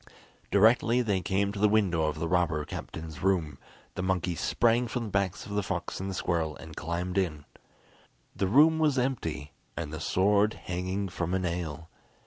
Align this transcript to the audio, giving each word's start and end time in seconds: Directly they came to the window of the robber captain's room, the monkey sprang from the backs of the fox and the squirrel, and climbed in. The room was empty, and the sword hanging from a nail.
Directly 0.49 1.03
they 1.03 1.21
came 1.21 1.51
to 1.51 1.59
the 1.59 1.69
window 1.69 2.05
of 2.05 2.17
the 2.17 2.27
robber 2.27 2.65
captain's 2.65 3.21
room, 3.21 3.59
the 3.93 4.01
monkey 4.01 4.33
sprang 4.33 4.87
from 4.87 5.03
the 5.03 5.09
backs 5.11 5.45
of 5.45 5.51
the 5.51 5.61
fox 5.61 5.99
and 5.99 6.09
the 6.09 6.15
squirrel, 6.15 6.55
and 6.57 6.75
climbed 6.75 7.19
in. 7.19 7.45
The 8.35 8.47
room 8.47 8.79
was 8.79 8.97
empty, 8.97 9.51
and 9.77 9.93
the 9.93 9.99
sword 10.01 10.55
hanging 10.65 11.07
from 11.07 11.35
a 11.35 11.39
nail. 11.39 11.87